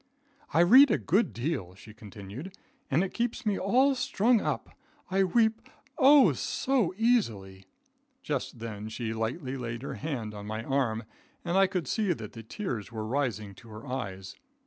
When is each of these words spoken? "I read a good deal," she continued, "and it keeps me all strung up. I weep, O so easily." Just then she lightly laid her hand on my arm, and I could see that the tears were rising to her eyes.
"I 0.51 0.61
read 0.61 0.89
a 0.89 0.97
good 0.97 1.31
deal," 1.31 1.75
she 1.75 1.93
continued, 1.93 2.57
"and 2.89 3.03
it 3.03 3.13
keeps 3.13 3.45
me 3.45 3.59
all 3.59 3.93
strung 3.93 4.41
up. 4.41 4.71
I 5.11 5.23
weep, 5.23 5.69
O 5.99 6.33
so 6.33 6.91
easily." 6.97 7.67
Just 8.23 8.57
then 8.57 8.89
she 8.89 9.13
lightly 9.13 9.55
laid 9.57 9.83
her 9.83 9.93
hand 9.93 10.33
on 10.33 10.47
my 10.47 10.63
arm, 10.63 11.03
and 11.45 11.55
I 11.55 11.67
could 11.67 11.87
see 11.87 12.13
that 12.13 12.33
the 12.33 12.41
tears 12.41 12.91
were 12.91 13.05
rising 13.05 13.53
to 13.53 13.69
her 13.69 13.85
eyes. 13.85 14.35